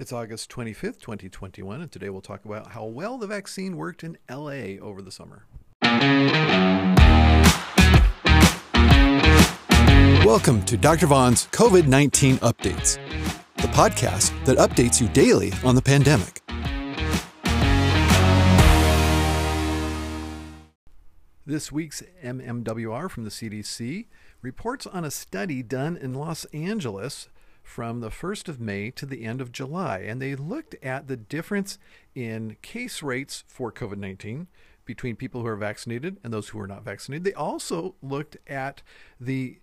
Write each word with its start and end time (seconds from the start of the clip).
It's 0.00 0.14
August 0.14 0.50
25th, 0.50 0.98
2021, 1.00 1.82
and 1.82 1.92
today 1.92 2.08
we'll 2.08 2.22
talk 2.22 2.46
about 2.46 2.68
how 2.68 2.86
well 2.86 3.18
the 3.18 3.26
vaccine 3.26 3.76
worked 3.76 4.02
in 4.02 4.16
LA 4.30 4.80
over 4.80 5.02
the 5.02 5.12
summer. 5.12 5.44
Welcome 10.24 10.64
to 10.64 10.78
Dr. 10.78 11.06
Vaughn's 11.06 11.48
COVID 11.48 11.86
19 11.86 12.38
Updates, 12.38 12.96
the 13.56 13.68
podcast 13.68 14.32
that 14.46 14.56
updates 14.56 15.02
you 15.02 15.08
daily 15.08 15.52
on 15.62 15.74
the 15.74 15.82
pandemic. 15.82 16.40
This 21.44 21.70
week's 21.70 22.02
MMWR 22.24 23.10
from 23.10 23.24
the 23.24 23.30
CDC 23.30 24.06
reports 24.40 24.86
on 24.86 25.04
a 25.04 25.10
study 25.10 25.62
done 25.62 25.98
in 25.98 26.14
Los 26.14 26.46
Angeles 26.54 27.28
from 27.70 28.00
the 28.00 28.10
1st 28.10 28.48
of 28.48 28.60
May 28.60 28.90
to 28.90 29.06
the 29.06 29.24
end 29.24 29.40
of 29.40 29.52
July. 29.52 29.98
And 29.98 30.20
they 30.20 30.34
looked 30.34 30.74
at 30.82 31.06
the 31.06 31.16
difference 31.16 31.78
in 32.16 32.56
case 32.62 33.00
rates 33.00 33.44
for 33.46 33.70
COVID 33.70 33.96
19 33.96 34.48
between 34.84 35.14
people 35.14 35.42
who 35.42 35.46
are 35.46 35.56
vaccinated 35.56 36.18
and 36.24 36.32
those 36.32 36.48
who 36.48 36.58
are 36.58 36.66
not 36.66 36.84
vaccinated. 36.84 37.22
They 37.22 37.32
also 37.32 37.94
looked 38.02 38.36
at 38.48 38.82
the 39.20 39.60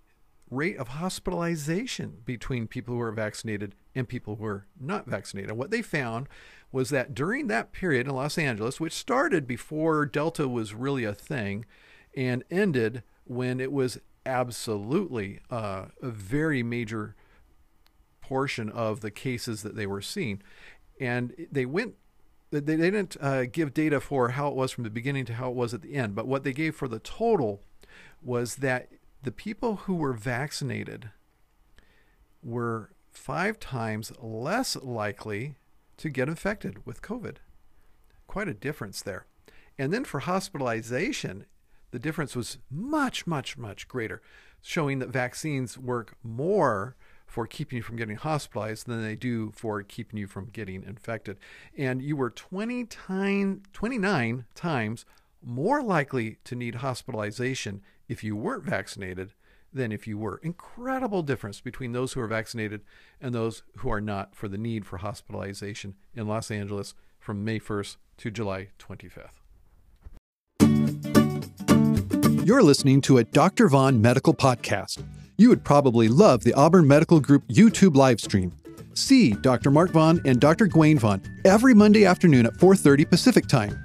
rate 0.50 0.78
of 0.78 0.88
hospitalization 0.88 2.22
between 2.23 2.66
people 2.66 2.95
who 2.95 3.02
are 3.02 3.12
vaccinated 3.12 3.76
and 3.94 4.08
people 4.08 4.38
who 4.38 4.45
are 4.45 4.67
not 4.80 5.05
vaccinated. 5.05 5.50
And 5.50 5.59
what 5.59 5.72
they 5.72 5.81
found 5.81 6.30
was 6.72 6.89
that 6.92 7.14
during 7.14 7.48
that 7.48 7.73
period 7.73 8.08
in 8.08 8.16
Los 8.16 8.38
Angeles, 8.38 8.80
which 8.80 8.94
started 8.94 9.45
before 9.45 10.05
Delta 10.05 10.48
was 10.48 10.73
really 10.73 11.03
a 11.03 11.14
thing 11.14 11.66
and 12.16 12.45
ended 12.50 13.03
when 13.26 13.59
it 13.59 13.73
was 13.73 14.00
absolutely 14.26 15.42
uh, 15.52 15.88
a 16.02 16.09
very 16.09 16.64
major 16.64 17.16
portion 18.27 18.70
of 18.70 18.99
the 18.99 19.12
cases 19.12 19.63
that 19.63 19.76
they 19.76 19.88
were 19.88 20.02
seeing. 20.02 20.41
And 20.99 21.34
they 21.52 21.66
went, 21.66 21.95
they, 22.52 22.59
didn't 22.59 23.16
uh, 23.22 23.45
give 23.45 23.73
data 23.73 24.02
for 24.02 24.30
how 24.30 24.50
it 24.50 24.56
was 24.56 24.72
from 24.72 24.83
the 24.83 24.89
beginning 24.89 25.25
to 25.25 25.33
how 25.33 25.50
it 25.50 25.56
was 25.56 25.73
at 25.73 25.81
the 25.81 25.95
end, 25.95 26.16
but 26.16 26.28
what 26.28 26.44
they 26.44 26.53
gave 26.53 26.75
for 26.75 26.88
the 26.88 27.00
total 27.00 27.61
was 28.22 28.58
that 28.58 28.89
the 29.23 29.31
people 29.31 29.78
who 29.78 29.95
were 29.95 30.14
vaccinated 30.14 31.09
were 32.44 32.92
five 33.11 33.59
times 33.59 34.11
less 34.22 34.75
likely 34.75 35.55
to 35.98 36.09
get 36.09 36.28
infected 36.28 36.86
with 36.86 37.02
COVID. 37.02 37.38
Quite 38.28 38.48
a 38.48 38.53
difference 38.53 39.02
there. 39.02 39.25
And 39.78 39.94
then 39.94 40.03
for 40.03 40.20
hospitalization, 40.20 41.45
the 41.92 42.00
difference 42.00 42.36
was 42.36 42.58
much, 42.70 43.25
much, 43.25 43.58
much 43.58 43.88
greater, 43.88 44.22
showing 44.61 45.00
that 45.00 45.09
vaccines 45.09 45.78
work 45.78 46.16
more 46.23 46.95
for 47.28 47.45
keeping 47.45 47.78
you 47.78 47.83
from 47.83 47.97
getting 47.97 48.16
hospitalized 48.16 48.88
than 48.88 49.03
they 49.03 49.16
do 49.16 49.52
for 49.53 49.83
keeping 49.83 50.17
you 50.17 50.28
from 50.28 50.45
getting 50.45 50.83
infected. 50.83 51.38
And 51.78 52.02
you 52.02 52.16
were 52.16 52.30
20 52.30 52.86
time, 52.86 53.64
29 53.73 54.45
times 54.56 55.06
more 55.44 55.83
likely 55.83 56.38
to 56.45 56.55
need 56.55 56.75
hospitalization 56.75 57.81
if 58.08 58.23
you 58.23 58.36
weren't 58.36 58.64
vaccinated 58.64 59.33
than 59.73 59.92
if 59.92 60.08
you 60.08 60.17
were. 60.17 60.39
Incredible 60.42 61.22
difference 61.22 61.59
between 61.61 61.92
those 61.92 62.14
who 62.14 62.22
are 62.22 62.28
vaccinated 62.28 62.81
and 63.22 63.36
those 63.36 63.64
who 63.78 63.92
are 63.92 64.02
not 64.02 64.33
for 64.33 64.48
the 64.48 64.58
need 64.58 64.86
for 64.86 64.98
hospitalization 64.98 65.95
in 66.16 66.28
Los 66.28 66.50
Angeles 66.50 66.94
from 67.20 67.44
May 67.44 67.59
1st 67.59 67.98
to 68.17 68.31
July 68.31 68.70
25th. 68.80 69.42
You're 72.45 72.64
listening 72.64 73.02
to 73.02 73.17
a 73.17 73.25
Dr. 73.25 73.67
Vaughn 73.67 74.02
medical 74.02 74.33
podcast 74.33 75.03
you 75.38 75.49
would 75.49 75.63
probably 75.63 76.07
love 76.07 76.43
the 76.43 76.53
Auburn 76.53 76.88
Medical 76.88 77.19
Group 77.19 77.47
YouTube 77.47 77.95
live 77.95 78.19
stream. 78.19 78.52
See 78.93 79.33
Dr. 79.33 79.69
Mark 79.69 79.91
Vaughn 79.91 80.19
and 80.25 80.39
Dr. 80.39 80.66
Gwen 80.66 80.97
Vaughn 80.97 81.21
every 81.45 81.73
Monday 81.73 82.05
afternoon 82.05 82.47
at 82.47 82.57
4:30 82.57 83.05
Pacific 83.05 83.47
Time. 83.47 83.77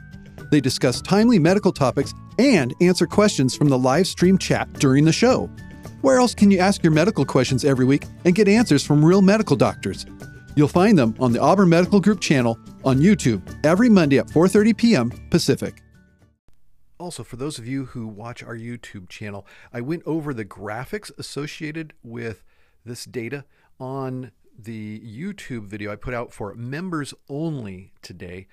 They 0.51 0.61
discuss 0.61 1.03
timely 1.03 1.39
medical 1.39 1.73
topics 1.73 2.15
and 2.39 2.75
answer 2.81 3.07
questions 3.07 3.55
from 3.55 3.69
the 3.69 3.79
live 3.79 4.07
stream 4.07 4.39
chat 4.39 4.73
during 4.75 5.05
the 5.05 5.13
show. 5.13 5.51
Where 6.01 6.19
else 6.19 6.35
can 6.35 6.51
you 6.51 6.59
ask 6.59 6.83
your 6.83 6.93
medical 6.93 7.25
questions 7.25 7.65
every 7.65 7.85
week 7.85 8.07
and 8.25 8.35
get 8.35 8.49
answers 8.49 8.83
from 8.83 9.05
real 9.05 9.23
medical 9.23 9.55
doctors? 9.55 10.07
You'll 10.57 10.69
find 10.69 10.99
them 10.99 11.15
on 11.21 11.33
the 11.33 11.41
Auburn 11.41 11.69
Medical 11.69 12.01
Group 12.01 12.21
channel 12.21 12.59
on 12.85 12.99
YouTube 12.99 13.43
every 13.65 13.89
Monday 13.89 14.19
at 14.19 14.29
4:30 14.29 14.77
p.m. 14.77 15.13
Pacific. 15.31 15.82
Also, 17.03 17.25
for 17.25 17.35
those 17.35 17.59
of 17.59 17.67
you 17.67 17.87
who 17.87 18.07
watch 18.07 18.45
our 18.45 18.57
YouTube 18.57 19.09
channel, 19.09 19.45
I 19.73 19.81
went 19.81 20.05
over 20.07 20.33
the 20.33 20.45
graphics 20.45 21.11
associated 21.19 21.95
with 22.05 22.45
this 22.85 23.05
data 23.05 23.45
on 23.81 24.31
the 24.57 25.01
YouTube 25.01 25.67
video 25.67 25.91
I 25.91 25.97
put 25.97 26.15
out 26.15 26.33
for 26.33 26.55
members 26.55 27.13
only 27.29 27.93
today. 28.03 28.47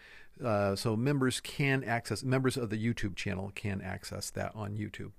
Uh, 0.44 0.76
so 0.76 0.96
members 0.96 1.40
can 1.40 1.84
access, 1.84 2.24
members 2.24 2.58
of 2.58 2.72
the 2.72 2.84
YouTube 2.84 3.16
channel 3.16 3.52
can 3.54 3.84
access 3.84 4.32
that 4.32 4.52
on 4.56 4.76
YouTube. 4.76 5.12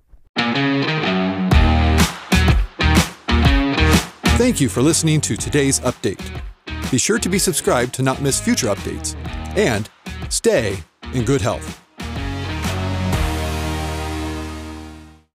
Thank 4.39 4.61
you 4.61 4.69
for 4.69 4.83
listening 4.83 5.21
to 5.21 5.37
today's 5.37 5.79
update. 5.81 6.43
Be 6.91 6.99
sure 6.99 7.21
to 7.21 7.29
be 7.29 7.39
subscribed 7.39 7.95
to 7.95 8.03
not 8.03 8.21
miss 8.21 8.41
future 8.41 8.67
updates. 8.67 9.15
And 9.57 9.89
stay 10.31 10.79
in 11.15 11.25
good 11.25 11.41
health. 11.41 11.81